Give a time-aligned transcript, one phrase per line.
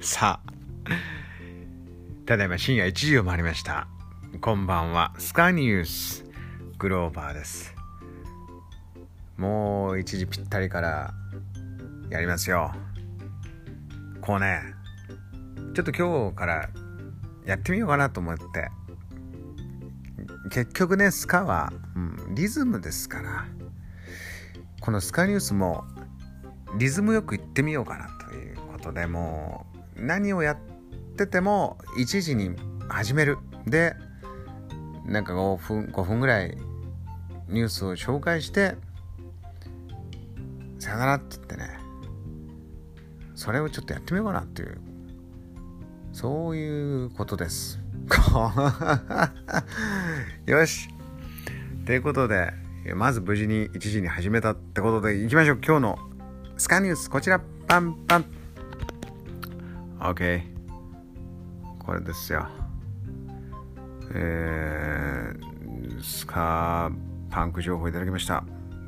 [0.00, 0.52] さあ、
[2.24, 3.88] ただいま深夜1時を回りました。
[4.40, 6.24] こんばんは、スカイニュース、
[6.78, 7.74] グローバーです。
[9.36, 11.12] もう1時ぴったりから
[12.10, 12.72] やりますよ。
[14.20, 14.60] こうね、
[15.74, 16.70] ちょっと今日から
[17.44, 18.70] やってみようかなと思って。
[20.52, 23.46] 結局ね、スカは、うん、リズムですから、
[24.80, 25.82] このスカニュースも
[26.78, 30.56] リズムよく言ってみようかなということでもう何をやっ
[31.16, 32.54] てても1時に
[32.88, 33.38] 始める。
[33.66, 33.94] で
[35.04, 36.56] なんか5分5分ぐらい
[37.48, 38.76] ニュースを紹介して
[40.78, 41.78] さよならって言ってね。
[43.34, 44.78] それをちょっとやってみようかなっていう。
[46.12, 47.78] そういうことです。
[50.46, 50.88] よし。
[51.86, 52.52] ということで
[52.94, 55.60] まず無事に1時に始めたってことでいきましょう。
[55.64, 55.98] 今日の
[56.56, 57.40] スカニュースこちら。
[57.66, 58.37] パンパン。
[60.00, 60.42] OK
[61.78, 62.46] これですよ。
[64.14, 68.44] えー、スカーパンク情報いただきました。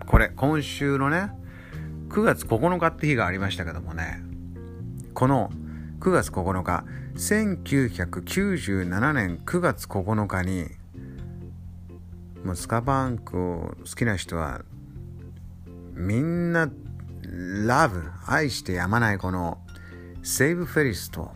[0.07, 1.31] これ今週のね
[2.09, 4.23] 9月9日って日がありましたけどもね。
[5.15, 5.51] この
[6.01, 10.67] 9月9日1997年9月9日に
[12.45, 14.63] もうスカパンクを好きな人は
[15.95, 16.71] みんな
[17.23, 19.59] ラブ愛してやまないこの
[20.23, 21.31] セーブ・フェリスと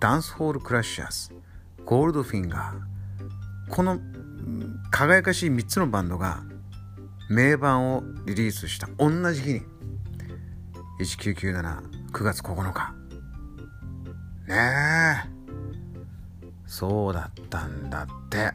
[0.00, 1.40] ダンスホール・クラッシャーズ
[1.84, 3.98] ゴールドフィンガーこの
[4.90, 6.42] 輝かしい3つのバンドが
[7.28, 8.88] 名盤をリリースした。
[8.96, 9.62] 同じ日に。
[11.00, 12.94] 19979月9日。
[14.48, 15.28] ねえ。
[16.66, 18.52] そうだったんだって。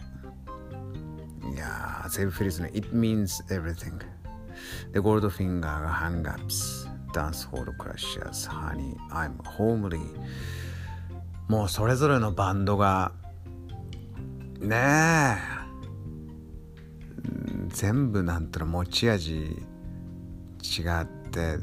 [1.53, 3.99] いやーセーブ・フェリスの It means everything
[4.91, 6.82] で、ゴールドフィンガーがハンガップス、
[7.13, 10.01] ダンスホールクラッシャーズ、ハニー、アイム、ホームリー。
[11.47, 13.11] もうそれぞれのバンドが、
[14.59, 15.37] ねえ、
[17.69, 19.55] 全部なんていうの持ち味違
[21.01, 21.57] って、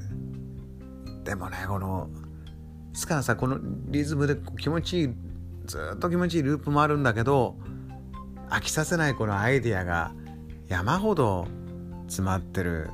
[1.25, 2.09] でもね、この、
[2.93, 5.15] つかさ、このリズムで気持ちいい、
[5.67, 7.57] ずっと気持ちいいループもあるんだけど、
[8.51, 10.13] 飽きさせないこのアイディアが
[10.69, 11.47] 山ほど
[12.07, 12.91] 詰まってる。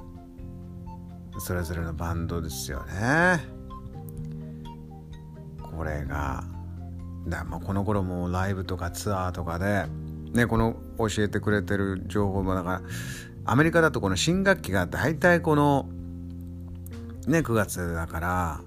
[1.39, 3.41] それぞれのバンドですよね。
[5.77, 6.45] これが
[7.29, 9.87] だまあこの頃もライブとかツアーとかで
[10.33, 12.83] ねこの教えてくれてる情報もだから
[13.45, 15.89] アメリカだとこの新学期が大体この
[17.27, 18.61] ね9月だから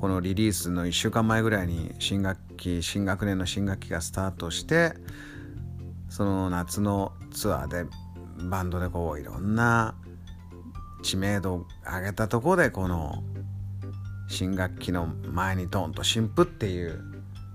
[0.00, 4.92] このリリースの1週間前ぐらいに新学期新学年の新学期がスタートして
[6.10, 7.86] その夏のツアーで
[8.50, 9.94] バンドでこういろんな
[11.06, 13.22] 知名度を上げたところでこの
[14.28, 17.00] 新学期の前にドンと新譜っていう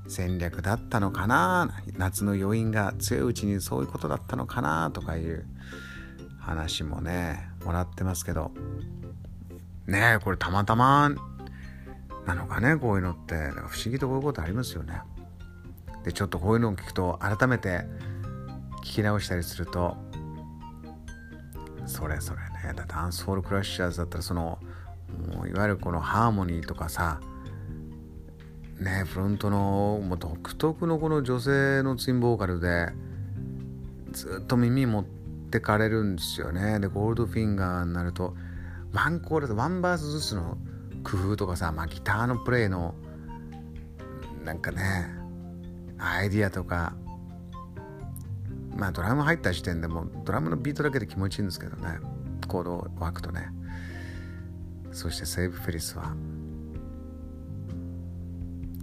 [0.08, 5.46] 戦略だったのかな夏の余韻が強いうちにそういうことだったのかなとかいう
[6.40, 8.52] 話もねもらってますけど。
[9.86, 11.12] ねえこれたまたま
[12.26, 13.50] なのかねこういうのって。
[13.68, 15.02] 不思議とこういうことありますよね。
[16.06, 17.84] でちょっとこういうのを聞くと改めて
[18.82, 19.98] 聞き直したりすると
[21.86, 24.60] それそれだダンスホールクラッシャーズだったらその
[25.34, 27.20] もういわゆるこのハーモニーとかさ
[28.80, 32.90] ねフロントのもう独特のこの女性のツインボーカルで
[34.12, 35.06] ずっと耳持っ
[35.52, 36.80] てかれるんですよね。
[36.80, 38.36] でゴールドフィンガーになると
[38.94, 40.58] ワンコーラスワンバースずつの
[41.04, 42.94] 工夫とかさ、まあ、ギターのプレイの
[44.44, 45.08] なんかね
[45.98, 46.94] アイディアとか
[48.76, 52.00] まあドラム入った時点でもドラムのビートだけで気持ちいいんですけどね。
[52.52, 53.48] コードを湧くとね。
[54.92, 56.14] そしてセーブ・フェリスは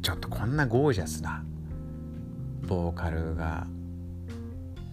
[0.01, 1.45] ちょっとこんなゴージャスな
[2.67, 3.67] ボーカルが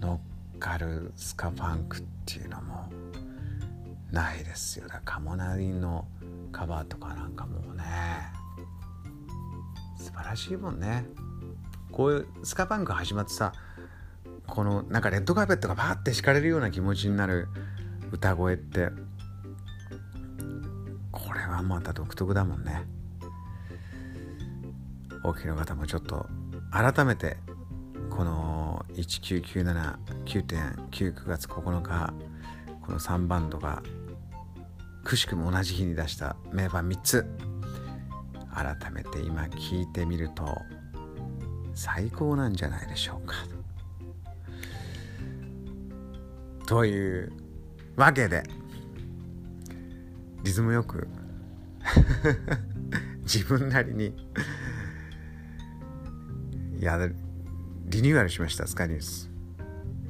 [0.01, 0.19] 乗
[0.55, 2.89] っかるスカファンクっていうのも
[4.11, 4.89] ないですよ。
[4.89, 6.05] だカモナリの
[6.51, 7.83] カバーとかなんかもうね
[9.97, 11.05] 素晴らしいもんね。
[11.93, 13.53] こういうスカパンク始まってさ
[14.47, 17.47] このなんかレッドカーペットがバーって敷かれるような気持ちになる
[18.11, 18.89] 歌声って。
[21.11, 22.83] これはまた独特だもんね。
[25.23, 26.27] お聞きの方もちょっと
[26.71, 27.37] 改めて
[28.11, 32.13] この19979.99月9日
[32.85, 33.81] この3バンドが
[35.03, 37.25] くしくも同じ日に出した名盤3つ
[38.53, 40.59] 改めて今聞いてみると
[41.73, 43.33] 最高なんじゃないでしょうか。
[46.67, 47.33] という
[47.95, 48.43] わけで。
[50.43, 51.07] リズムよく。
[53.23, 54.13] 自分なりに。
[56.79, 56.99] や
[57.85, 59.29] リニューアルしましたスカイニュース。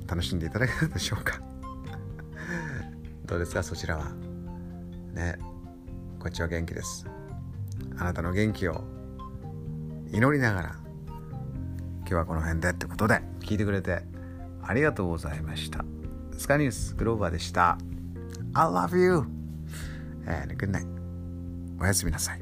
[0.07, 1.41] 楽しんでいただけたでしょうか。
[3.25, 4.11] どうですかそちらは。
[5.13, 5.37] ね。
[6.19, 7.05] こっちは元気です。
[7.97, 8.83] あなたの元気を
[10.11, 10.75] 祈りながら
[11.99, 14.01] 今日はこの辺でってことで聞いてくれて
[14.61, 15.84] ありがとうございました。
[16.45, 17.75] スカニュースグローバーでした
[18.53, 19.25] I love you
[20.27, 20.85] and good night
[21.81, 22.39] おやすみなさい